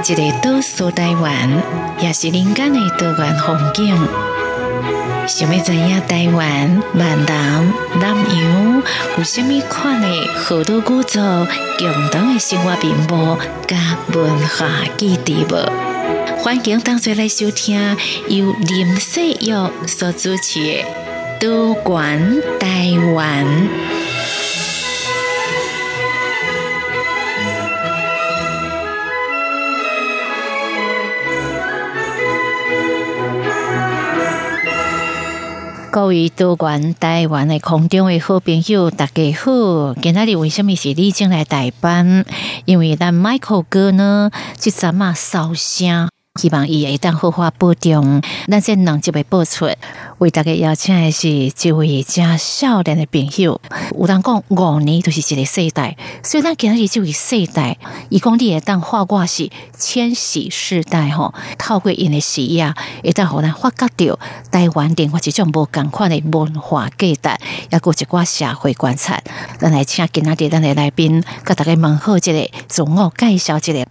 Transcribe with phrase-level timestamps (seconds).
[0.00, 1.62] 一个岛屿台湾，
[1.98, 3.96] 也是人间的多元风景。
[5.26, 8.82] 想要知影台湾闽南南洋
[9.18, 11.20] 有虾米款的好多古早
[11.78, 13.36] 共同的生活面貌
[13.66, 13.76] 甲
[14.14, 14.66] 文化
[14.96, 15.68] 记忆无？
[16.38, 17.96] 欢迎同学来收听
[18.28, 19.52] 由林世玉
[19.88, 20.84] 所主持的
[21.40, 23.44] 《多元台湾》。
[35.98, 39.94] 各位多关台湾的空中的好朋友，大家好！
[40.00, 42.24] 今仔日为什么是你进来代班？
[42.66, 46.08] 因为咱 Michael 哥呢，即阵嘛烧声。
[46.38, 49.68] 希望伊会当好好保重，咱这能就会播出。
[50.18, 53.60] 为大家邀请的是一位加少年的朋友，
[53.98, 57.76] 有人讲五年就是一个世代，所以咱今日这位世代，
[58.08, 62.72] 伊讲你会当画卦是千禧世代吼，透过因的视野，
[63.02, 64.18] 会当互咱发觉到
[64.52, 69.20] 台湾另外一种无共款的文化价值，也过一寡社会观察。
[69.58, 73.84] 咱来请今日咱的来宾，甲大家问好一个，自我介绍一下。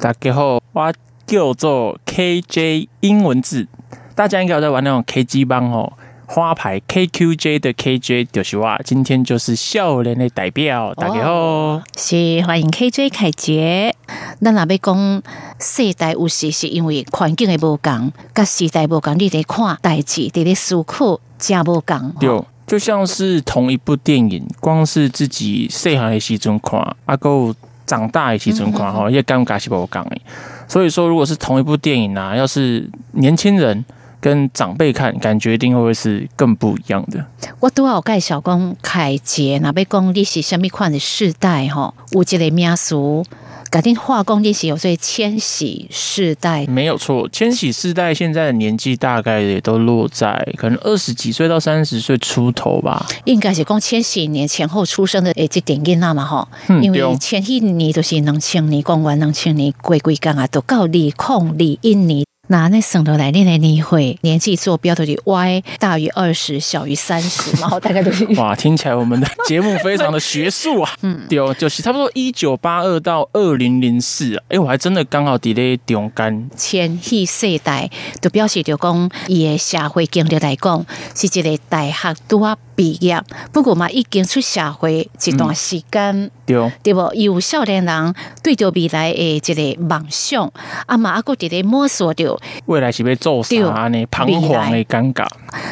[0.00, 1.07] 大家好，我。
[1.28, 3.68] 叫做 KJ 英文字，
[4.14, 5.92] 大家应该有在玩那种 KG 帮哦，
[6.24, 13.94] 花牌 KQJ 的 KJ 就是我，今天就是笑脸的代表，大家好，是欢迎 KJ 凯杰。
[14.40, 15.22] 咱那边讲
[15.60, 22.10] 世代有时是因为环境的无共，甲时代无共，你得看代志，得咧思考，真无共。
[22.18, 27.54] 对，就像是同一部电影，光是自己细汉的时阵看，阿够
[27.84, 30.22] 长大的时阵看，吼，也感觉是无共诶。
[30.68, 33.84] 所以说，如果是同一部电影啊，要是年轻人
[34.20, 37.24] 跟长辈看，感觉一定会是更不一样的。
[37.58, 41.94] 我都要介绍讲凯杰，那边讲你是什么款的世代哈？
[42.12, 43.24] 有这个名俗。
[43.70, 53.06] 改天化工历史有所以千禧世代没有错，千禧世代现在的年纪大概也都落在可能二十几岁到三十岁出头吧。
[53.24, 56.48] 应该是讲千禧年前后出生的诶，这点囡仔嘛吼，
[56.82, 62.27] 因为前一年都是两千年，讲完两千年，归归刚啊，都到二零二一年。
[62.48, 70.90] 那那省得来年的你会年纪坐标都是 Y 大于二十小于三十，然后大概都是哇，听起来我们的节目非常的学术啊。
[71.02, 74.42] 嗯，对哦，就是差不多一九八二到二零零四啊。
[74.48, 76.50] 哎，我还真的刚好伫咧中间。
[76.56, 80.84] 千禧世代都表示着讲，伊的社会经历来讲，
[81.14, 87.12] 是一个大学拄啊毕业，不过嘛已经出社会一段时间，对对不？
[87.14, 90.48] 有少年人对着未来的一个梦想，
[90.86, 92.40] 啊嘛啊个伫咧摸索着。
[92.66, 94.06] 未来是要做啥呢？
[94.06, 95.26] 彷徨的尴尬。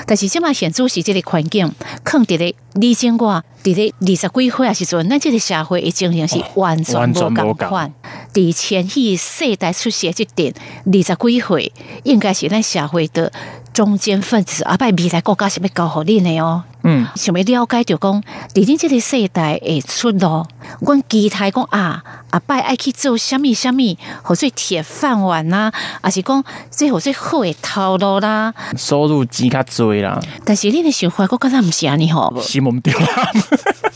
[0.04, 1.72] 但是即嘛现主是这个环境，
[2.02, 7.94] 肯定咧李建国伫咧二十几岁啊时阵，咱这个社会已经是完全无共款。
[8.34, 10.52] 伫千禧世代出现这点，
[10.86, 13.32] 二十几岁应该是咱社会的
[13.72, 16.64] 中间分子，啊拜未来国家是要教好你的哦。
[16.88, 18.22] 嗯，想要了解就讲，
[18.54, 20.46] 伫恁这个世代会出路，
[20.80, 30.20] 阮期待讲啊，阿拜爱去做虾米虾米，或者铁饭碗啦，还是讲最好最好的套路啦，收入极较多啦。
[30.44, 33.32] 但是你的想法，我觉得唔是安尼吼，西蒙掉啦。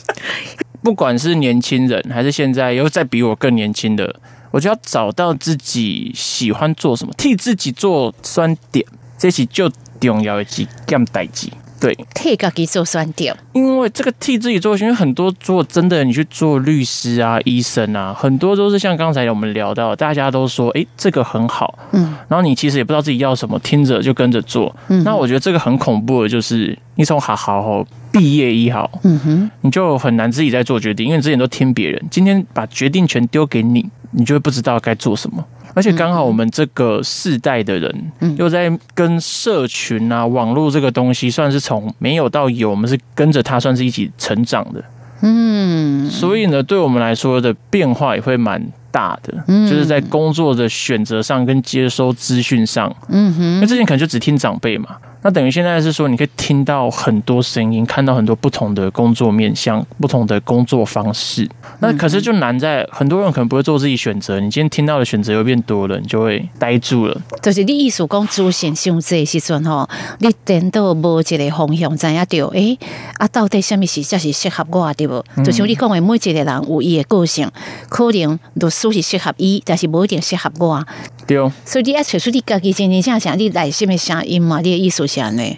[0.82, 4.16] 不管是年轻人，还是现在又再比我更年轻的，
[4.50, 8.84] 我就要找到自己喜欢做什么，替自己做酸点，
[9.16, 11.48] 这是就重要的几件代志。
[11.80, 35.42] 对，替自己做酸点，因为这个替自己做，因为很多做真的，你去做律师啊、医生啊，很多都是像刚才我们聊到，大家都说，哎，这个很好，嗯，然后你其实也不知道自己要什么，听着就跟着做，嗯，那我觉得这个很恐怖的，就是你从好好好毕业一好，嗯哼，你就很难自己在做决定，因为你之前都听别人，今天把决定权丢给你，你就会不知道该做什么。
[35.74, 44.82] 而且刚好我们这个世代的人，又在跟社群啊、网络这个东西，算是从没有到有，我们是跟着他，算是一起成长的。
[45.22, 52.94] 嗯，所以呢，对我们来说的变化也会蛮大的，就是在工作的选择上跟接收资讯上。
[53.08, 54.96] 嗯哼，那之前可能就只听长辈嘛。
[55.22, 61.46] 那等于现在是说，你可以听到很多声音，看到很多不同的工作面向、不同的工作方式。
[61.80, 64.40] 那可是就难在很多人可能不会做自己选择。
[64.40, 67.20] 你今天听到的选择又变多了，你就会呆住了。
[67.42, 69.86] 就是你艺术讲主线上这时阵吼，
[70.20, 72.78] 你等到无一个方向，知影着诶
[73.18, 75.22] 啊，到底什么事才是适合我对不？
[75.44, 77.46] 就像你讲的，每一个人有伊的个性，
[77.90, 80.82] 可能律师是适合伊，但是不一定适合我。
[81.26, 81.36] 对，
[81.66, 85.09] 所以你要找出你自己真正想，你内心的声音嘛，你的艺术。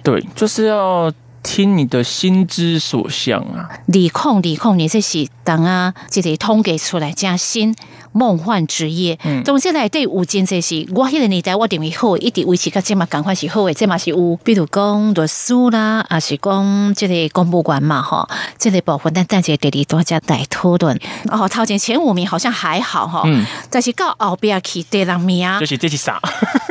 [0.03, 1.13] 对，就是要
[1.43, 3.69] 听你的心之所向啊。
[3.87, 7.75] 理控理控，你这是等啊，这个通给出来加薪。
[8.15, 18.29] 梦幻职业，嗯总之来对有件这是，我迄个年代我认为好，一直维持个这嘛赶快是好诶，这嘛是有，比如讲律师啦，啊是讲这个公务员嘛，哈，
[18.59, 20.95] 这个部分，但但是第二多加大讨论。
[21.31, 23.25] 哦，头前前五名好像还好哈，
[23.71, 26.21] 但是到后边去第六名，就是这是啥？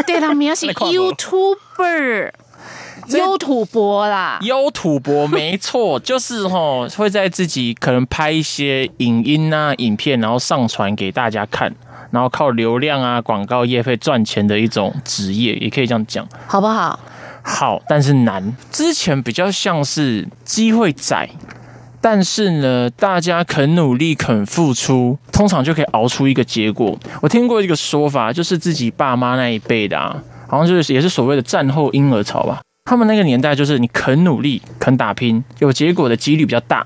[0.06, 2.34] 第六名是 YouTuber。
[3.18, 11.74] 优土博啦，优土博没错，就是吼会在自己可能拍一些影音啊、影片，然后上传给大家看，
[12.12, 17.00] 然后靠流量啊、广告业费赚钱的一种职业，也可以这样讲，好不好？
[17.44, 18.56] 好，但是难。
[18.72, 21.28] 之前比较像是机会窄，
[22.00, 26.98] 但是呢，大家肯努力、肯付出，通常就可以熬出一个结果。
[27.22, 32.62] 我听过一个说法，就是自己爸妈那一辈的啊，好像就是也是所谓的战后婴儿潮吧。
[32.84, 36.86] 他们那个年代就是你肯努力、肯打拼，有结果的几率比较大。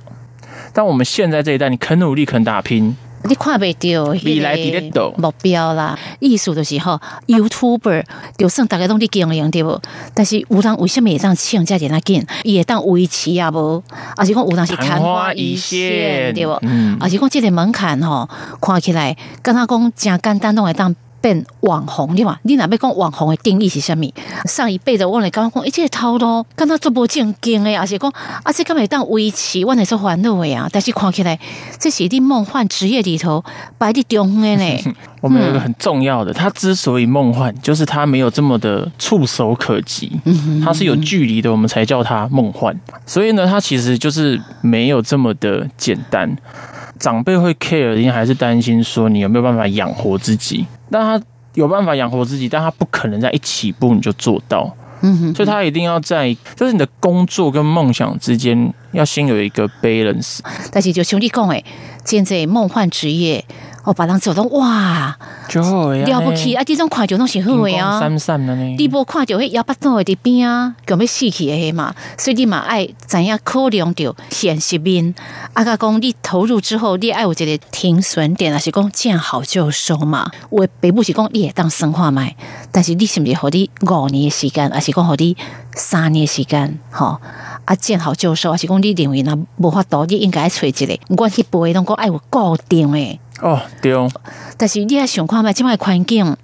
[0.73, 5.97] 但我们现在这一代，你肯努力、肯打拼，你看不到未来的目标啦。
[6.19, 8.03] 艺术的时候，YouTuber
[8.37, 9.81] 就算大家拢伫经营对不？
[10.13, 12.23] 但是有人为什么会当请这点那紧？
[12.43, 13.81] 也当维持啊不？
[14.17, 16.59] 而且讲有人是昙花一现对不？
[16.99, 18.29] 而且讲这个门槛吼，
[18.61, 20.93] 看起来跟他讲真简单，拢会当。
[21.25, 22.37] 变网红，你嘛？
[22.43, 24.13] 你哪要讲网红的定义是虾米？
[24.47, 28.13] 上一辈的我来讲讲，一切套路，跟他做不正经的，而且讲，
[28.43, 30.69] 而且根本当维持，我乃是烦恼的呀。
[30.71, 31.39] 但是看起来，
[31.79, 33.43] 这是你梦幻职业里头
[33.79, 34.95] 摆的中的呢。
[35.21, 40.11] 我们有一个很重要的，他之所以梦幻，就是他没有这么的触手可及，
[40.63, 42.79] 他是有距离的，我们才叫他梦幻。
[43.07, 46.37] 所以呢，他其实就是没有这么的简单。
[47.05, 50.65] 长辈会 care，因为还是担心说你有没有办法养活自己。
[50.89, 51.23] 但他
[51.53, 54.75] 有办法养活自己，但他不可能在一起步你就做到。
[55.01, 60.39] 嗯哼，所以他一定要在，就是你的工作跟梦想之间要先有一个 balance。
[60.71, 61.63] 但是就兄弟讲诶，
[62.03, 63.45] 现在梦幻职业。
[63.85, 65.15] 哦，把人做到哇，
[65.53, 66.63] 了不起啊！
[66.63, 68.75] 这种看就拢是好诶啊，闪闪的呢。
[68.79, 71.93] 你无看就会摇不到的边啊，咁要死去诶嘛。
[72.17, 75.13] 所以你嘛爱怎样考量着现实面？
[75.53, 80.31] 啊，甲讲你投入之后，你爱有一个停损点，还是讲见好就收嘛？
[80.49, 82.35] 我爸母是讲你也当生化买，
[82.71, 85.37] 但是你是不是好你五年的时间，还是讲好你
[85.75, 86.79] 三年时间？
[86.89, 87.21] 哈
[87.65, 93.19] 啊，见好就收，还是讲你认为那无法度，你应该找一个，我去背拢讲爱有固定诶。
[93.41, 93.93] 哦，对，
[94.57, 96.37] 但是你也想看嘛，即卖环境，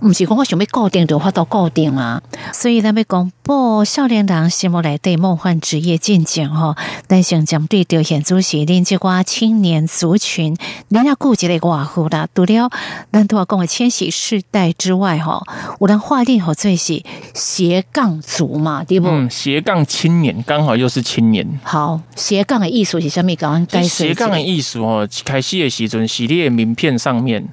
[0.00, 2.22] 毋是讲我想要固定就发到固定啊。
[2.52, 6.76] 所以咱要讲，不少年人心目来对梦幻职业进境吼，
[7.06, 10.56] 但想针对着现主席连接瓜青年族群，
[10.90, 12.70] 恁要顾及的寡妇啦，除了
[13.12, 15.42] 咱都要讲的千禧世代之外吼，
[15.80, 17.02] 有人划定好最是
[17.34, 19.08] 斜杠族嘛，对不？
[19.08, 21.60] 嗯，斜杠青年刚好又是青年。
[21.62, 23.34] 好，斜杠的艺术是什么？
[23.36, 27.48] 刚刚该斜杠的艺术哦，开始的时阵系列名片上面。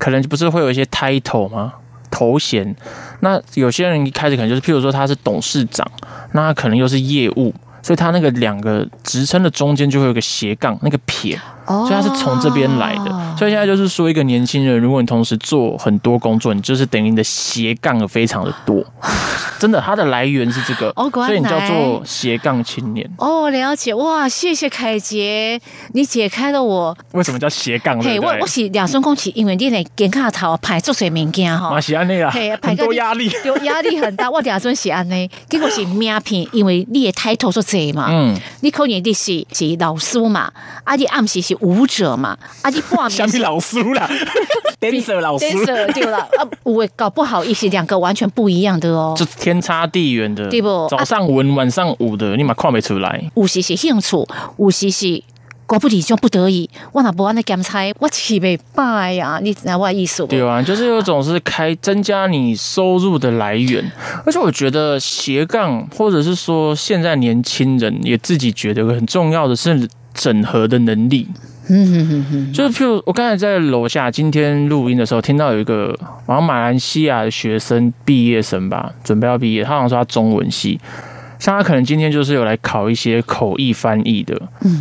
[0.00, 1.74] 可能不是会有一些 title 吗？
[2.10, 2.74] 头衔？
[3.20, 5.88] 那有些人一开始可能就是，譬如说他是董事长，
[6.32, 11.38] 那他可能又是业务，所以他那个两个职称的中间就会有个斜杠，那个撇。
[11.66, 18.84] 所以他是从这边来的，所以现在就是说，一个年轻人，如果你同时做很多工作，你就是等于你的斜杠非常的多，
[19.60, 23.08] 真的，它的来源是这个，所以你叫做斜杠青年。
[23.18, 23.94] 哦，了解。
[23.94, 25.60] 哇，谢谢凯杰，
[25.92, 26.96] 你解开了我。
[27.12, 28.00] 为什么叫斜杠。
[28.00, 34.28] 嘿，我我是两双公起，因为你来健康头排做水物件哈，我是安尼啊，很多压力，有压力很大。
[34.30, 40.50] 我两双是安内，结果是名片，因为你的抬头说这嘛，嗯，你可能你是是老师嘛，
[40.84, 41.60] 啊，你暗时是。
[41.60, 44.08] 舞者嘛，啊，你挂名相比老师啦，
[44.80, 50.86] dancer 老师，dancer 对了，啊，我搞不好意思，两个完全不一样的哦，就天差地远的，对不？
[50.88, 53.22] 早上文，晚上舞的，你嘛看没出来。
[53.34, 54.26] 有时是兴趣，
[54.58, 55.22] 有时是
[55.66, 63.90] 果不理就不得已，我那不安的检查，我起没拜呀，你那我意思对啊，就是有种是开增加你收入的来源，
[64.26, 71.28] 而且我觉得斜杠，或者是说现在年轻人也自己觉得很重要的是整合的能力。
[71.72, 80.80] 嗯哼哼哼，就是譬如我刚才在楼下今天录音的时候，听到有一个好像马来西亚的学生毕业生吧，准备要毕业，他好像说他中文系，
[81.38, 84.34] 像他可能今天就是有来考一些口译翻译的，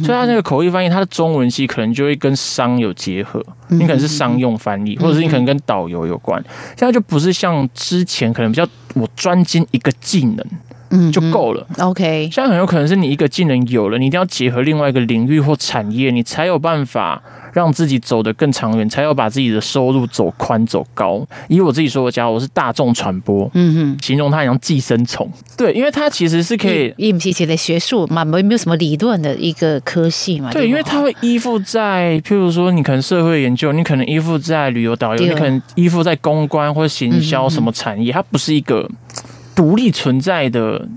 [0.04, 6.44] 所以他那个口译翻译，他的中文系可能就会跟商有结合，你可能是商用翻译，或者是你可能跟导游有关，
[6.76, 10.44] 现在就不是像之前可能比较我专精一个技能。
[10.90, 11.66] 嗯，就够了。
[11.78, 17.22] OK，现在很有可能是你一个技能有了，你一定要结合另外一个领域或产业，你才有办法。
[17.52, 21.26] 让自己走得更长远，才有把自己的收入走宽走高。
[21.48, 25.28] 以我自己说的家，我是大众传播，嗯哼，形容它像寄生虫。
[25.58, 30.52] 对，因为它其实是可以，一米七的学术嘛，没没有什么理论的一个科系嘛。
[30.52, 38.88] 对，因为它会依附在，譬如说，你可能社会研究，你可能依附在旅游导游，你可能依附在公关或行销什么产业，它不是一个
[39.60, 40.88] 独立存在的。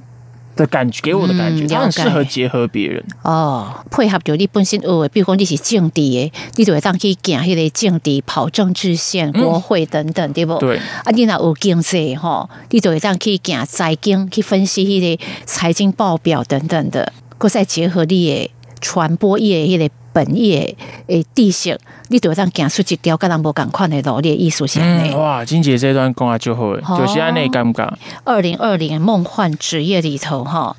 [0.54, 10.58] 的感觉给我的感觉，它很适合结合别人哦，配合着你本身有的，比如讲你是政治的，你就会当去行迄个政治跑政治线、国会等等，对不？
[10.58, 10.76] 对。
[10.76, 18.50] 啊，你若有经济吼，你就会当去行财经，去分析迄个财经报表等等的，搁再结合你的
[18.82, 19.88] 传播业迄个。
[20.12, 20.76] 本业
[21.06, 21.78] 诶，知识，
[22.08, 25.16] 你都当行出一条跟人无共款的路，你的艺术性呢？
[25.16, 27.92] 哇，金姐这段讲啊就好，就是安内尴尬。
[28.24, 30.76] 二零二零梦幻职业里头哈，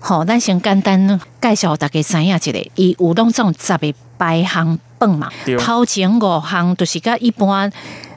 [0.00, 2.38] 好，咱先简单介绍大家知影一下，
[2.74, 7.70] 伊有当种十个排行榜嘛，头前五项就是甲一般，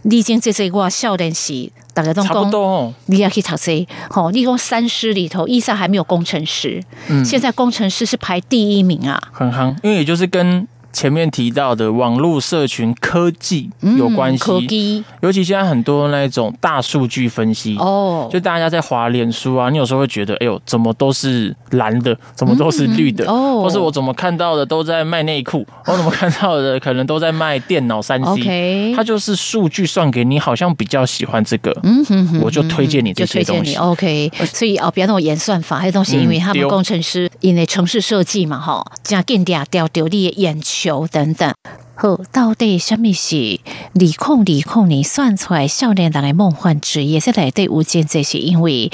[0.04, 1.72] 历经这些我少年时。
[1.94, 10.68] 大家都讲，你要去读书，好，你讲三师里头，伊莎还没有工程师，嗯，现在工程师是排第一名啊，很夯，因为也就是跟。
[10.94, 40.83] 前面提到的网络社群科技有关系，尤其现在很多那种大数据分析哦，就大家在滑脸书啊，你有时候会觉得，哎呦，怎么都是蓝的，怎么都是绿的，哦，或是我怎么看到的都在卖内裤， 我怎么看到的可能都在卖电脑三 C，它就是数据算给你，好像比较喜欢这个，嗯哼，我就推荐你这些东西，OK，所以哦，不要那种演算法，还有东西，因为他们工程师因为城市设计嘛，哈，这样更加掉掉你的眼球。
[41.08, 41.54] 等等，
[41.96, 43.60] 好，到底什么是
[43.94, 47.20] 理控理控你算出来少年人的梦幻职业？
[47.20, 48.92] 是来对无间，这是因为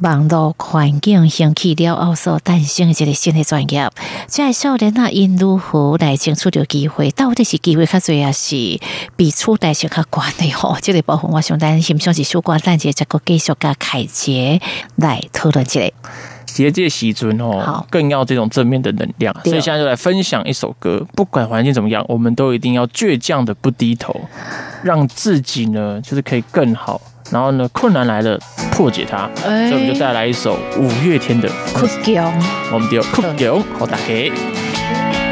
[0.00, 3.90] 网络环境兴起了后所诞生的一个新的专业。
[4.26, 7.10] 在少年那因如何来争取到机会？
[7.12, 8.80] 到底是机会较多，还是
[9.16, 10.50] 比初代是较关的？
[10.50, 14.60] 吼， 这个部分我想咱心，像是相关单节这个继续加凯杰
[14.96, 15.92] 来讨论起来。
[16.54, 21.04] 结界喜尊哦，更要这种正面的能量，所以现在就来分享一首歌。
[21.16, 24.20] 不管环境怎么样，我们都一定要倔强的不低头，
[24.84, 27.00] 让自己呢就是可以更好。
[27.32, 28.38] 然后呢，困难来了
[28.70, 31.86] 破解它，所以我们就带来一首五月天的《酷狗》，
[32.72, 35.23] 我们就酷狗好打开。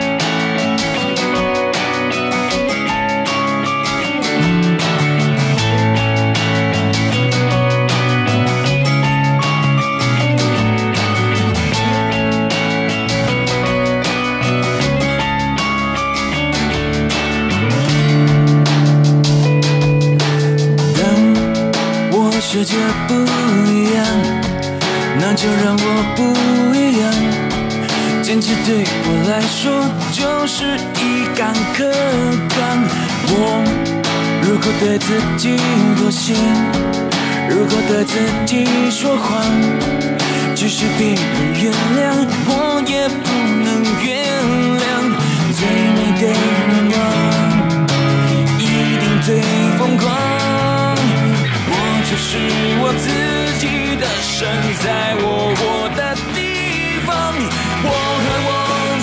[22.52, 22.76] 世界
[23.08, 24.04] 不一样，
[25.18, 26.20] 那就让我不
[26.76, 27.10] 一样。
[28.22, 31.00] 坚持对我来说就是一
[31.34, 31.90] 杆客
[32.54, 32.60] 观。
[33.28, 33.34] 我
[34.42, 35.56] 如果对自己
[35.96, 36.34] 妥协，
[37.48, 39.42] 如果对自己说谎，
[40.54, 41.18] 即使别人
[41.58, 42.12] 原谅，
[42.48, 43.32] 我也不
[43.64, 44.28] 能原
[44.60, 44.61] 谅。
[52.32, 52.38] 是
[52.80, 53.12] 我自
[53.60, 54.48] 己的神，
[54.80, 57.12] 在我活的地方。
[57.84, 58.50] 我和我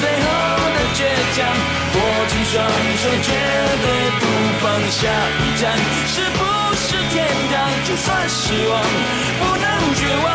[0.01, 0.25] 最后
[0.73, 1.05] 的倔
[1.37, 1.45] 强，
[1.93, 2.57] 握紧双
[2.97, 3.85] 手，绝对
[4.17, 4.25] 不
[4.65, 5.05] 放下。
[5.45, 5.77] 一站
[6.09, 6.41] 是不
[6.73, 7.21] 是天
[7.53, 7.69] 堂？
[7.85, 10.27] 就算失望，不能绝望。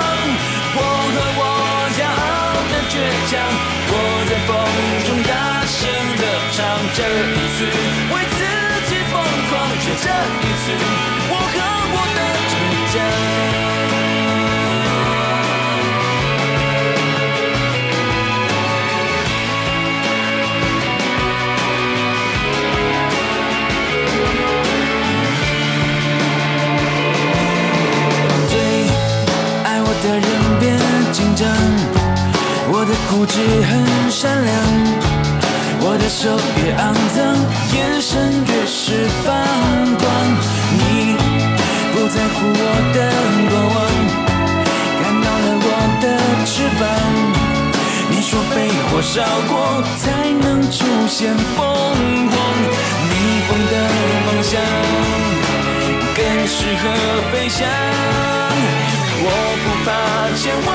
[0.78, 1.42] 我和我
[1.98, 3.42] 骄傲的倔强，
[3.90, 3.92] 我
[4.30, 4.54] 在风
[5.02, 5.82] 中大声
[6.14, 6.22] 的
[6.54, 6.62] 唱。
[6.94, 8.46] 这一次为自
[8.86, 9.18] 己疯
[9.50, 9.50] 狂，
[9.82, 10.70] 却这一次
[33.10, 34.54] 固执很善良，
[35.80, 36.82] 我的手越肮
[37.14, 37.22] 脏，
[37.72, 38.12] 眼神
[38.46, 39.26] 越是放
[39.98, 40.02] 光。
[40.78, 40.82] 你。
[41.94, 42.96] 不在乎我的
[43.48, 43.76] 过往，
[45.00, 45.68] 看到了我
[46.02, 46.04] 的
[46.44, 46.82] 翅膀。
[48.10, 48.56] 你说被
[48.90, 49.52] 火烧过
[49.96, 50.02] 才
[50.42, 50.76] 能出
[51.08, 52.34] 现凤凰，
[53.08, 53.12] 逆
[53.46, 53.72] 风的
[54.26, 54.52] 方向
[56.16, 56.82] 更适合
[57.30, 57.64] 飞翔。
[59.22, 59.28] 我
[59.62, 59.88] 不怕
[60.36, 60.68] 千万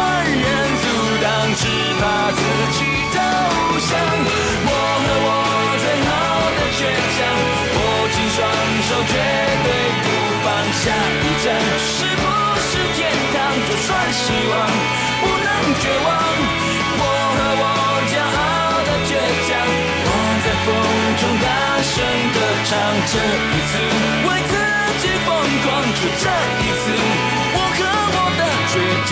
[23.11, 23.71] 这一次
[24.27, 24.53] 为自
[25.01, 25.27] 己疯
[25.63, 26.25] 狂，就这
[26.61, 26.85] 一次，
[27.55, 27.79] 我和
[28.13, 28.71] 我的倔
[29.09, 29.11] 强。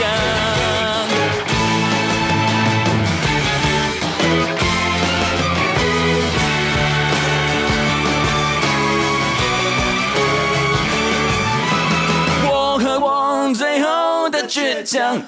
[12.46, 13.10] 我和我
[13.56, 15.20] 最后的倔强，握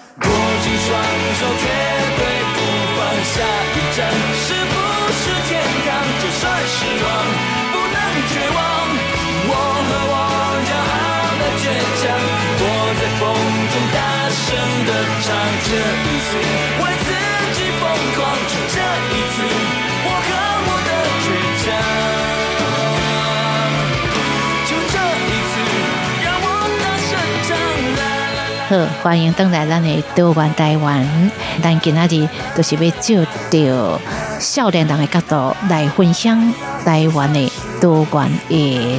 [0.61, 0.87] 紧双
[1.39, 1.65] 手，绝
[2.19, 2.21] 对
[2.53, 2.57] 不
[2.95, 3.35] 放下
[15.69, 16.33] 这一次
[16.81, 17.09] 为自
[17.53, 17.81] 己疯
[18.15, 19.37] 狂，就这一次，
[20.03, 20.29] 我和
[20.65, 20.89] 我的
[21.21, 21.27] 倔
[21.61, 21.67] 强，
[24.65, 24.95] 就这
[25.27, 25.53] 一次，
[26.25, 26.45] 让我
[26.81, 27.11] 大声
[27.45, 27.49] 唱。
[28.67, 28.71] 好，
[29.03, 30.89] 欢迎登来咱的多元台湾。
[31.61, 34.01] 咱今仔日就是要照着
[34.39, 36.51] 少年人的角度来分享
[36.83, 38.55] 台湾的多元的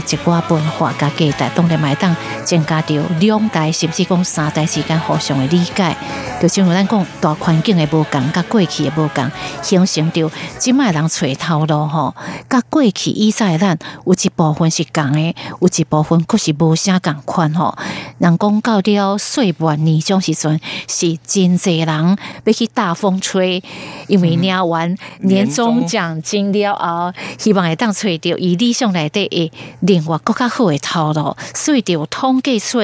[0.06, 5.96] 一寡文化甲价值，当然嘛会当增加着两代甚至讲三代之间互相的理解。
[6.40, 9.30] 就正如咱讲大环境的无共，甲过去的无共，
[9.60, 12.14] 形成着即卖人找头路吼，
[12.48, 17.76] 甲过去以前咱有一部分是共的，有一部分可是无啥共款吼。
[18.18, 23.62] 人讲到了岁末年终时阵，是真侪人要去大风吹，
[24.08, 32.80] 因为领完年终奖金了后，希望会当找到伊理想内底的另外更较好的头路，所以就统计出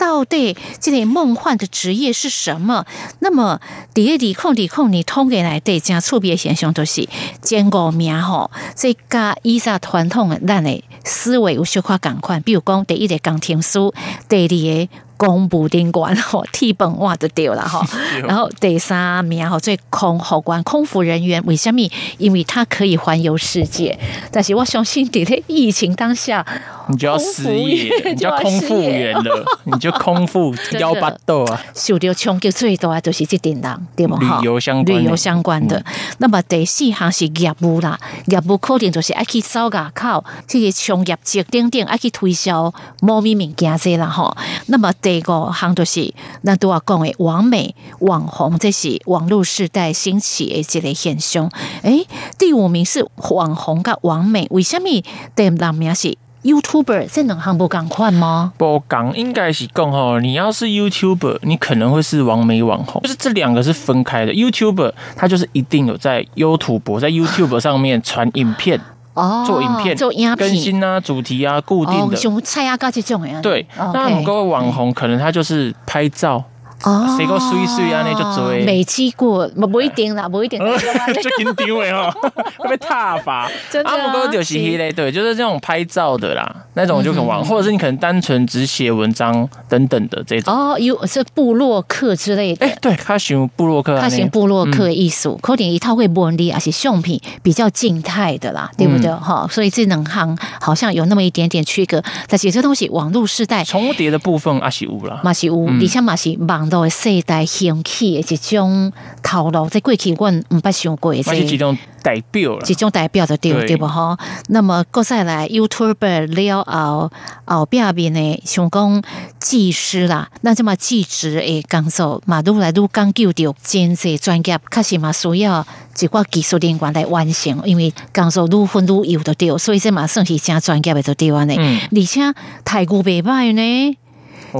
[0.00, 2.86] 到底这个梦幻的职业是什么。
[3.18, 3.60] 那么，
[3.92, 7.06] 第一理控理控你统计内底真趣味的现象，就是
[7.42, 13.78] 见过名吼，这加伊萨传统的咱的思维有小可共款，比如讲第一个工程师，
[14.26, 14.88] 第二个。
[15.20, 17.84] 公务人员吼，替本哇就对了吼。
[18.26, 21.82] 然后第三名吼，最空服官、空服人员，为什么？
[22.16, 23.98] 因为他可以环游世界。
[24.32, 26.46] 但是我相信，在咧疫情当下，
[26.88, 31.60] 你就要失业，你就要空腹员了， 你就空腹幺八豆啊！
[31.74, 34.38] 受到冲击最多的就是这点人，对不哈？
[34.40, 35.84] 旅游相关，旅游相关的。
[36.16, 37.98] 那么第四项是业务啦，
[38.28, 42.72] 业务可能就是爱去扫牙口，这些从业绩等等爱去推销
[43.02, 44.34] 猫咪物件这啦吼。
[44.66, 51.50] 那么第五项就是咱都要讲的网美网红，这是网络时代兴起的这个现象。
[51.82, 52.06] 诶，
[52.38, 54.86] 第五名是网红跟网美，为什么
[55.34, 57.08] 第六名是 YouTuber？
[57.12, 58.52] 这两项不敢换吗？
[58.56, 64.32] 不敢，应该是讲吼，你要是 YouTuber，你可能会是网美网红，就是这两个是分开的。
[64.32, 68.80] YouTuber 他就是一定有在 YouTube 在 YouTube 上面传影片。
[69.14, 73.42] 哦，做影片、做影更新啊、主题啊、固定的，像菜啊、搞这种的。
[73.42, 76.42] 对，那很多网红可能他就是拍照。
[76.84, 78.04] 哦，谁个水水啊？
[78.04, 80.58] 那就追，没去过，不不一定啦，不一定。
[81.14, 82.12] 就紧张的哦，
[82.58, 83.50] 会被踏伐。
[83.70, 90.54] 真的，阿姆哥就是迄类，对，就是这种拍照的啦，那种就很玩，或者是你可能单纯只写文章等等的这种。
[90.54, 92.66] 哦，有是布洛克之类的。
[92.66, 99.10] 哎，对他喜布洛克，他喜布洛克艺术，可能一套会玻璃，而且相片比较静态的啦，对不对？
[99.12, 102.02] 哈，所以这两行好像有那么一点点区隔。
[102.28, 113.76] 但是这东西网络时代重叠的部分阿是乌啦，马西乌，底下马西网络的世代兴起的一种头路，在过去我唔捌想过，这是一种代表了，一种代表的对对。
[113.76, 113.86] 不？
[113.86, 114.16] 哈？
[114.48, 117.10] 那么过再来 YouTuber 了后
[117.44, 119.02] 后壁面呢，想讲
[119.38, 125.66] 技师啦，那这么技职的工作嘛，愈来愈讲究着真济专业，确实嘛需要
[125.98, 132.20] 一寡技术人员来完成，因为工作愈分愈有的对，所以这嘛算是真专业的就对安尼，而且
[132.62, 133.96] 待遇袂歹呢。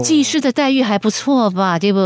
[0.04, 1.98] 技师的待遇还不错吧，对不？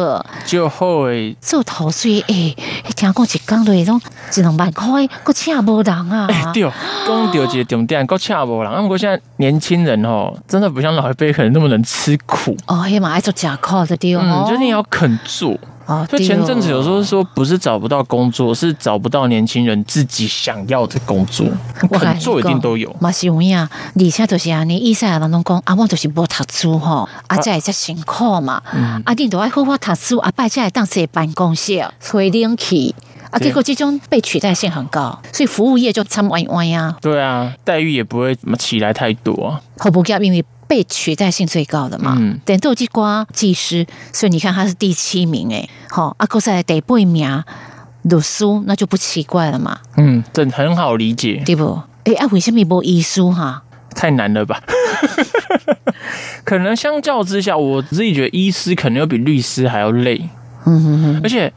[0.47, 2.57] 就会做头水诶，
[2.97, 4.01] 听讲一工都会种
[4.37, 6.27] 一两万块，搁请无人啊！
[6.55, 6.63] 对，
[7.07, 8.73] 讲到一个重点，搁请无人。
[8.73, 15.57] 啊，不过现在年轻人哦，真的不像老一辈可能那么能吃苦哦，黑嘛爱做假靠的对哦，就是你要肯做。
[15.87, 21.47] 啊，就前阵子有时候说不是找不到工作，是找不到年轻人自己想要的工作。
[21.93, 22.95] 肯做一定都有。
[23.01, 28.63] 嘛是有影，而且就是啊，你意思啊，人拢讲啊，我就是无读书吼，啊，这才辛苦嘛。
[29.05, 32.95] 啊，你都爱好好读书，啊，拜才来当坐办公室吹冷气。
[33.31, 36.97] 啊，结果这种被取代性很高，所以服务业就惨歪歪呀。
[37.03, 39.61] 对啊，待遇也不会怎么起来太多。
[39.77, 47.45] 好不因为被取代性最高的嘛，等斗鸡瓜技师，所以你看他是第七名哎，好阿哥在第八名
[48.09, 49.79] 读书，那就不奇怪了嘛。
[49.97, 51.81] 嗯，这很好理解，对不？
[52.05, 53.63] 哎，啊，为什么不医书哈？
[53.95, 54.61] 太难了吧？
[56.45, 60.29] 可能相较之下，我自己觉得医师可能要比律师还要累。
[60.67, 61.53] 嗯哼哼，而且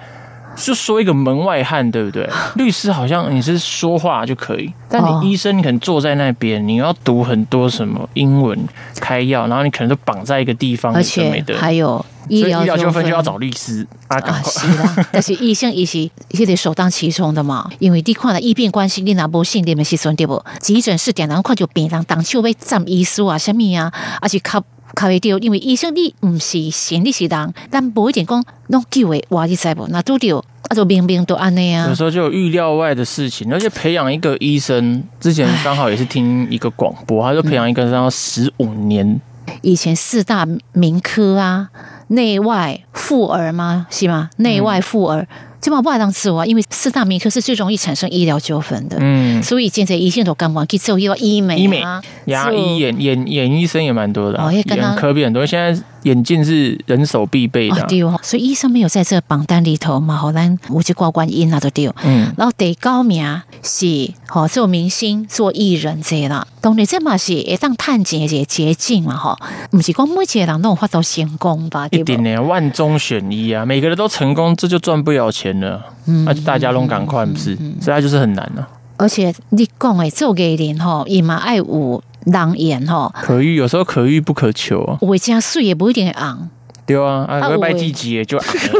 [0.57, 2.27] 就说一个门外汉，对不对？
[2.55, 8.57] 律师好像你是说话就可以，但哦你医生你可能坐在那边，你要读很多什么英文
[8.99, 14.51] 开药，然后你可能都绑在一个地方，而且没的还有医疗纠纷就要找律师啊，赶啊，快。
[14.51, 15.97] 是啦， 但是医生伊是
[16.31, 20.43] 迄个首当其冲的嘛，因为你看了医病关系，你若无信任的时阵对无？
[20.59, 23.91] 急诊室点人看就病人当手要占医师啊，什么啊，
[24.21, 24.61] 而是卡
[24.97, 29.87] 卡袂着，因为医生你毋是神，你是人，但无一定讲拢救诶话，你知无？
[29.89, 39.21] 那拄着啊，就明明都安尼啊有，时候就有预料外的事情，而且培养一个医生，之前刚好也是听一个广播，他就培养一个人要十五年，
[39.61, 41.69] 以前四大名科啊，
[42.07, 43.85] 内外妇儿吗？
[43.91, 44.31] 是吗？
[44.37, 45.27] 内外妇儿，
[45.59, 48.97] 基本上不爱当自我，因为四大名科是最容易产生医疗纠纷的。
[48.99, 51.83] 嗯，所以现在一线都干嘛去做要医美、啊、医美
[52.25, 55.45] 牙做医、眼眼眼医生也蛮多的眼科比很多。
[55.45, 61.87] 现在眼镜是人手必备的啊、哦对哦，所以医生没有在这个榜单里头嘛，好咱有一挂原因啊都对。
[62.03, 69.37] 嗯，然后第高名是吼做明星、做艺人这个啦，当然这嘛是会当探钱的一个捷径嘛吼，
[69.69, 71.87] 不是讲每一个人都有法度成功吧？
[71.91, 72.23] 一定？
[72.23, 75.83] 的，万中选一啊，每个人都成功，这就赚不了钱了。
[76.05, 78.67] 嗯，那就大家拢赶快不是，所以它就是很难啊。
[78.97, 84.81] 而且你讲诶做艺人吼，伊嘛爱有人缘吼，可遇有时候可遇不可求。
[84.83, 86.49] 啊，有的真水也不一定会红，
[86.85, 88.37] 对啊，啊，我会拜季节就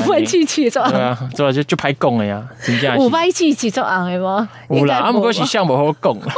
[0.08, 3.02] 歪气气做红，对啊，对啊，就就拍供了呀，真正是。
[3.02, 4.48] 有歪气气做红的吗？
[4.70, 6.14] 有啦，啊，不过是像不好讲。
[6.20, 6.34] 啦，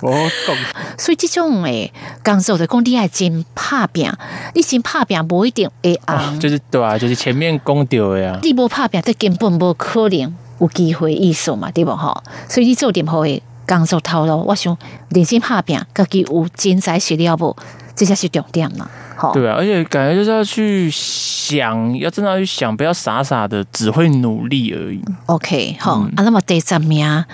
[0.00, 0.56] 不好讲。
[0.96, 1.92] 所以这种诶
[2.24, 4.10] 工作就讲你爱真拍拼，
[4.54, 12.22] 你真拍拼无一定会红，哦，就是对啊，就是前面讲到的呀，你无拍拼，这根本无可能有机会艺术嘛，对不吼？
[12.48, 14.76] 所以你做任何的工作头路，我想
[15.10, 17.54] 人生拍拼，家己有真才实了无，
[17.94, 18.88] 这才是重点嘛。
[19.14, 25.00] 吼，对啊，而且感觉就是要去想，要真的要去想，不要傻傻的只会努力而已。
[25.26, 27.24] OK，吼、嗯啊，那么第十名，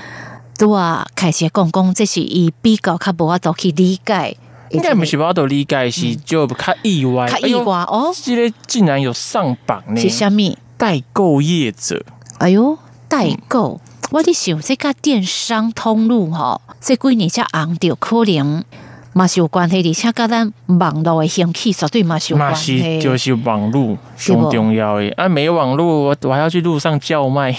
[0.57, 4.37] 拄啊开始讲讲，这是伊比较较无法度去理解，
[4.71, 10.59] 应该不是把都理解是就较意外，较意外哦，这个竟然有上榜呢是，虾米？
[10.77, 12.05] 代购业者，
[12.39, 12.77] 哎哟，
[13.09, 18.63] 代购，我伫想这个电商通路吼，这几年才红着，可能
[19.13, 22.79] 嘛是有关系，而且甲咱网络的兴起绝对嘛是有那关系。
[22.79, 25.09] 是就是网络最重要的。
[25.17, 27.57] 啊，没网络我我还要去路上叫卖，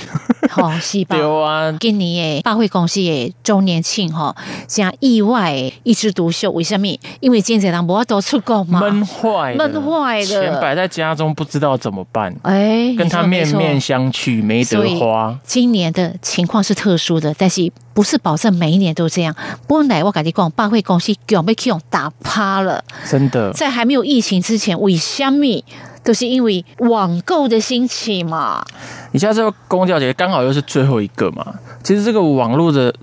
[0.63, 1.17] 吼、是吧？
[1.17, 4.35] 对啊，今年的百货公司诶周年庆吼，
[4.67, 6.87] 像意外一枝独秀，为什么？
[7.19, 15.37] 因为今天人无法度出国嘛，闷坏，闷坏了钱摆在家中不知道怎么办，哎，跟他面面相觑，没得花。
[15.43, 19.35] 今年的情况是特殊的，但是不是保证每一年都这样。
[19.67, 25.63] 本来我跟你讲，百货公司准备去用打趴了，真的，在还没有疫情之前，为什么？
[26.05, 28.63] 都是因为网购的兴起嘛。
[29.11, 31.53] 你现在这个公调节刚好又是最后一个嘛。
[31.83, 32.93] 其实这个网络的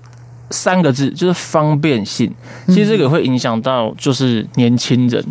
[0.49, 2.33] 三个字就是方便性，
[2.67, 5.23] 其实这个会影响到就是年轻人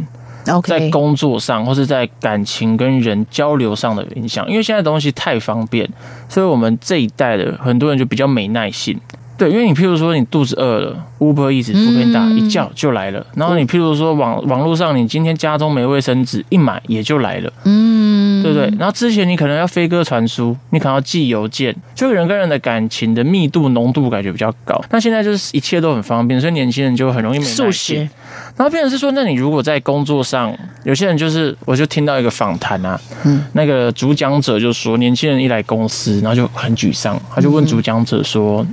[0.64, 4.48] 在工作上或是在感情跟人交流上的影响。
[4.48, 5.88] 因为现在东西太方便，
[6.28, 8.98] 所以我们这一代的很多人就比较没耐性。
[9.42, 13.26] 对，因为你譬如说你肚子饿了，Uber 嗯 f o o p 一叫就来了。
[13.34, 17.52] 然后你譬如说网网络上，你今天家中没卫生纸，一买也就来了。
[17.64, 18.72] 嗯，对不对？
[18.78, 24.80] 然后之前你可能要飞鸽传书，你可能要寄邮件，就人跟人的感情的密度浓度感觉比较高。
[24.90, 27.96] 那现在就是一切都很方便，所以年轻人就很容易没耐素性。
[27.96, 28.10] 食，
[28.56, 38.64] 然后变成是说，那你如果在工作上，有些人就是，我就听到一个访谈啊，嗯那个主讲者就说，年轻人一来公司，然后就很沮丧，他就问主讲者说，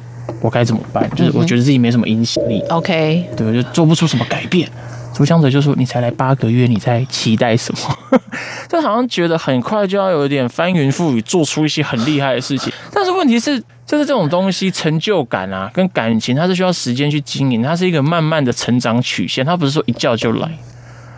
[0.42, 1.10] 我该怎么办？
[1.16, 4.70] 就是我觉得自己没什么影响力，OK，对我，就做不出什么改变。
[5.14, 8.20] 主讲者就说：“你才来八个月，你在期待什么？
[8.70, 12.72] 就好像觉得很快就要有一点翻云覆雨，做出一些很厉害的事情。
[12.94, 20.48] 但是问题是，就是这种东西，成就感啊，跟感情，它是需要时间去经营，它是一个慢慢的成长曲线，它不是说一叫就来。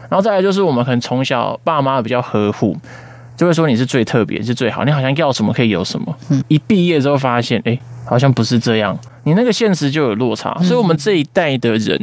[0.10, 2.76] 然后再来就是我们可能从小爸妈比较呵护，
[3.38, 6.16] 就会说你是最特别，是最好，你好像要什么可以有什么。
[6.48, 10.54] 一毕业之后发现，哎、好像不是这样，你那个现实就有落差。
[10.64, 12.00] 所以，我们这一代的人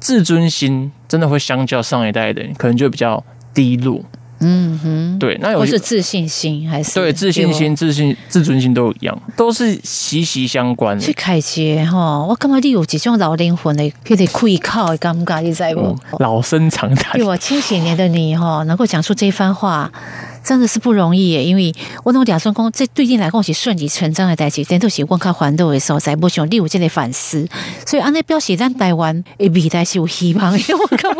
[0.00, 3.22] 自尊心真的会相较上一代的人，可能就比较
[3.52, 4.02] 低落。
[4.40, 11.02] 嗯哼，对，那有是自信心还是对自信心、自信、自尊心都一样，都是息息相关的。
[11.02, 15.98] 去开节吼，我感觉你有几种老灵魂的，迄个开口的感觉，你知无嗯？
[16.18, 19.90] 老生常谈对，我千禧年的你哈，能够讲出这番话，
[20.44, 21.42] 真的是不容易耶。
[21.42, 27.48] 因为我拢俩算讲，这对你来讲是顺理成章的代志，但都是我较烦恼的所在，不想你有这个反思。
[27.86, 30.52] 所以安尼表示咱台湾的未来是有希望。
[30.52, 30.58] 的。
[30.76, 31.16] 我感觉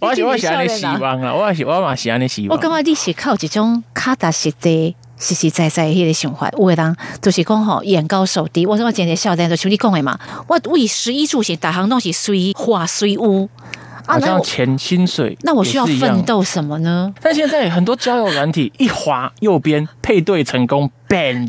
[0.00, 1.20] 我是我是安尼希望。
[1.20, 2.56] 啦，我是我嘛是安尼希望。
[2.56, 8.64] 我感觉你是靠一种脚踏实地、实实在在迄个想法，有的人就是讲吼眼高手低。
[8.66, 13.48] 我说我今日少年就像你讲的嘛，我为食衣住行，大行东西随花随屋。
[14.06, 17.14] 好像钱薪水，那我需要奋斗什么呢？
[17.20, 20.90] 但现在很多交友软体一滑右边配对成功。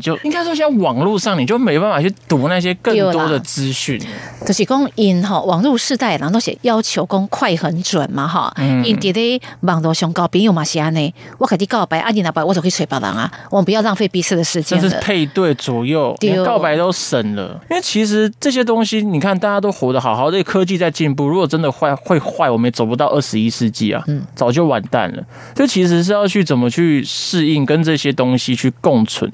[0.00, 4.00] 就 应该说，现在网络上，你就没办法去读那些更多的资讯。
[4.46, 8.54] 就是讲，因哈网络时代，人都是要求讲快很准嘛哈。
[8.84, 13.30] 因伫咧网络上交朋友嘛是安尼，我给你告白，啊你那白我就可以吹别人啊。
[13.50, 14.80] 我们不要浪费彼此的时间。
[14.80, 17.60] 这是配对左右，连告白都省了。
[17.70, 21.26] 因为其实这些东西，你看大家都活得好好的，科技在进步。
[21.26, 25.22] 如果真的坏会坏，我们也走不到二十一世纪啊，嗯，早就完蛋了。
[25.54, 29.30] 就其实是要去怎么去适应跟这些东西去共存。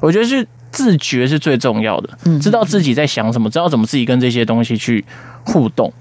[0.00, 2.10] 我觉得是自觉是最重要的，
[2.40, 5.04] 知道自己在想什么，知道怎么自己跟这些东西去
[5.44, 5.92] 互动。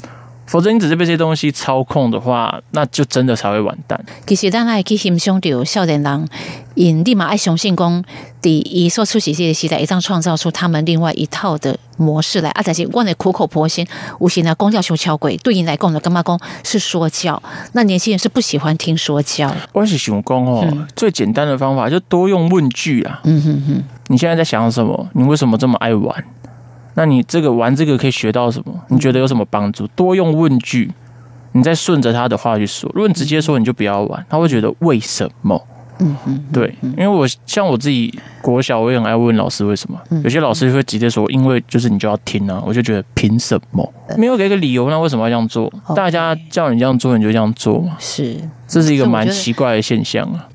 [0.46, 4.04] 否则你只是被这些东西操控的话，那就真的才会完蛋。
[4.26, 6.28] 其实咱爱去欣赏到少年人，
[6.74, 8.04] 因立马爱相信讲，
[8.41, 12.49] 第一说出席这个时代，一张创造出他们另外一套的模式来。
[12.52, 13.86] 啊，但是我的苦口婆心，
[14.19, 17.41] 无形的公教修敲鬼，对应来讲的干嘛讲是说教？
[17.73, 19.54] 那年轻人是不喜欢听说教。
[19.73, 23.19] 我是想讲哦，最简单的方法就多用问句啊。
[23.25, 25.10] 嗯哼哼，你现在在想什么？
[25.13, 26.23] 你为什么这么爱玩？
[26.93, 28.73] 那你这个玩这个可以学到什么？
[28.88, 29.86] 你觉得有什么帮助？
[29.88, 30.89] 多用问句，
[31.52, 32.89] 你再顺着他的话去说。
[32.93, 35.62] 如果你直接说，你就不要玩，他会觉得为什么？
[36.00, 40.00] 嗯嗯，对，因为我像我自己国小，我也很爱问老师为什么。
[40.24, 42.62] 有些老师会直接说，因为就是你就要听啊。
[42.66, 43.94] 我就觉得凭什么？
[44.18, 45.72] 没有给个理由，那为什么要这样做？
[45.96, 47.96] 大家叫你这样做，你就这样做嘛。
[48.00, 50.48] 是，这是一个蛮奇怪的现象啊。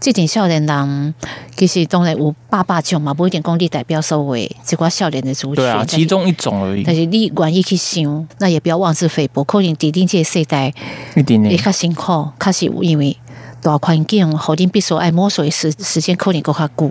[0.00, 1.14] 这点少年人
[1.56, 6.82] 其实当然有爸爸种嘛，不一定讲你代表所谓即个少年的族群，对啊，其中一种而已。
[6.84, 10.72] 但是你愿意去想，那也不要妄自菲薄，可能弟弟这世代
[11.16, 13.16] 一点点也较辛苦，确实因为。
[13.60, 16.90] 大环境，互恁必须爱摸索的时时间可能够较久，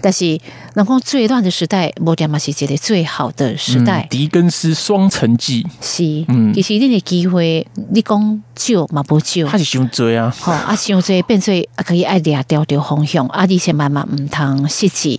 [0.00, 0.38] 但是
[0.74, 4.06] 人讲最乱的时代，无点嘛是一个最好的时代。
[4.10, 15.18] 狄更斯双城记是，嗯，其实恁的机会，你讲少嘛不少，他是想多啊，好啊，想多变做可以爱俩调调方向，啊，而且慢慢唔通失去，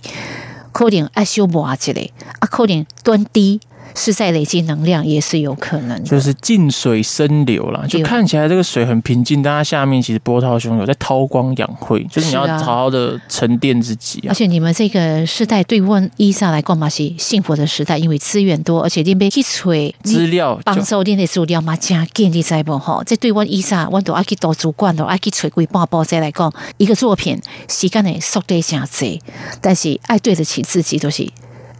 [0.72, 2.00] 可能爱修磨一个，
[2.40, 3.60] 啊，可能端低。
[3.94, 7.86] 是在累积能量也是有可能，就是静水深流了。
[7.88, 12.04] 就看起来这个水很平静，但它下面其实波涛汹涌，在韬光养晦。
[12.10, 14.22] 就是你要好好的沉淀自己。
[14.28, 23.02] 而且你们这个时代对问伊莎来讲嘛是幸福的时代，因为资源多，而且你被去水资料，帮助你的资料嘛加建立在不哈。
[23.04, 29.20] 这对问伊莎，我都爱去多主管，都爱去锤规半包再来讲一个作品，时间的速度加济，
[29.60, 31.28] 但是爱对得起自己都是。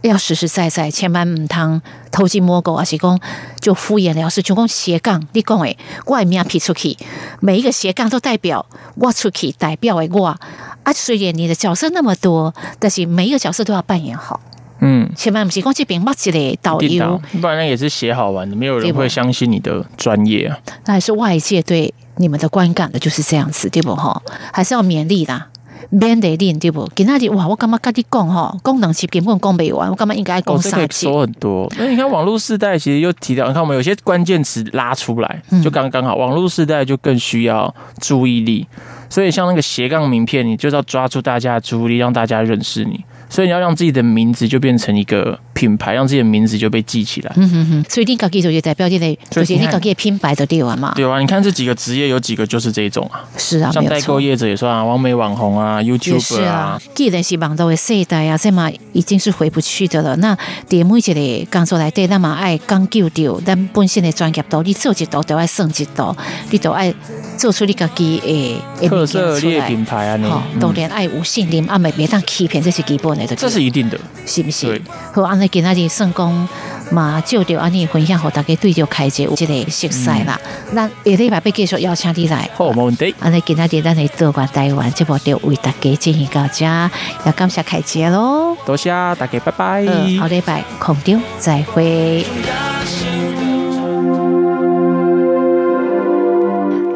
[0.01, 3.19] 要实实在在，千万唔通偷鸡摸狗，而是讲
[3.59, 4.41] 就敷衍了事。
[4.41, 6.97] 就讲斜杠，你讲诶，我名撇出去，
[7.39, 10.35] 每一个斜杠都代表我出去，代表诶我。
[10.83, 14.39] 啊，虽然你的角色那么多，但是每一个角色都要扮演好。
[14.79, 20.57] 嗯，千万不是讲这边冒起来导游，不然也是写好玩的，没有人会相信你的专业啊。
[20.85, 24.19] 那还是外界对你们的观感的就是这样子，对不哈？
[24.51, 25.49] 还是要勉励啦。
[25.89, 26.89] 免得练对不？
[26.95, 28.55] 今仔日哇，我干嘛跟你讲哈？
[28.63, 31.07] 功能是根本讲不完，我干嘛应该讲三集？
[31.07, 31.71] 说很多。
[31.77, 36.15] 那你看网络时代，其实又提到，你看我们有些关键词拉出来，就刚刚好。
[36.15, 38.67] 网络时代就更需要注意力，
[39.09, 43.03] 所以像那个斜杠名片，你就是要抓住大家的注意力，让大家认识你。
[43.31, 47.31] 所以你要让自己的名字就变成一个品牌，让自己的名字就被记起来。
[47.37, 47.85] 嗯哼哼。
[47.89, 50.91] 所以你自己就代表你的，就是你自己的品牌的地方嘛？
[50.97, 53.23] 对啊，你看这几个职业有几个就是这种啊？
[53.37, 56.77] 是啊，像代购业者也算啊，网美网红啊，YouTube 啊。
[56.93, 60.13] 既然是网络的世代啊，这嘛已经是回不去的了。
[60.17, 66.13] 那第每一个工作来对，那么爱讲究掉，咱本身的专业度，你做一道都要算一道，
[66.49, 66.93] 你都爱
[67.37, 73.20] 做出你自己的特色的品牌啊，你当然爱有信任，啊，没别当欺骗，这是基本。
[73.27, 74.81] 这是一定的，是不是？
[75.13, 76.47] 好，安尼今仔日成功
[76.91, 80.39] 嘛，就着安尼分享，和大家对着开节有这个熟悉啦。
[80.71, 83.13] 那下礼拜被继续邀请你来，好，没问题。
[83.19, 88.55] 安尼今仔日咱来多管台湾，这部就为大家进行到这，要感谢开节喽。
[88.65, 89.85] 多谢大家，拜拜。
[90.19, 92.25] 好礼拜空中再会。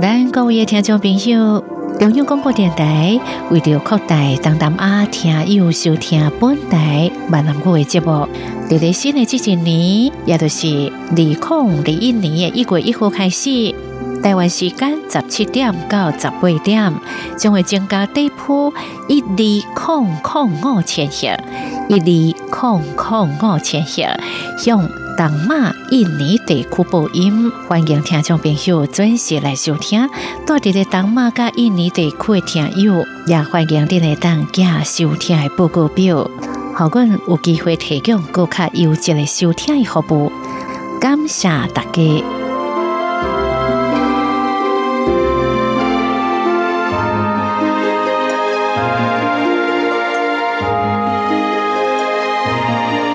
[0.01, 1.74] 咱各位听众朋友。
[1.99, 8.27] 中央广播电台为了扩大当当阿听友收听本台闽南语的节目，
[8.69, 13.73] 伫咧新的这一年，也就是二零二一年的一月一号开始，
[14.21, 16.93] 台湾时间十七点到十八点，
[17.37, 18.71] 将会增加地铺
[19.07, 21.27] 一二空空五千赫，
[21.87, 24.03] 一二空空五千赫，
[24.59, 25.04] 向。
[25.17, 30.09] 东马印尼地区播音，欢迎听众朋友准时来收听。
[30.45, 36.29] 到伫咧东马甲印尼地区的听友，也欢迎你来当家收听的报告表，
[36.73, 40.29] 好，阮有机会提供更加优质的收听的服务。
[40.99, 42.34] 感谢大家。